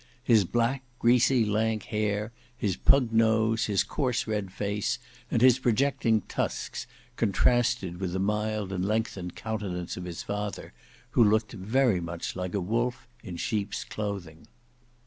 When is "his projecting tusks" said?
5.43-6.87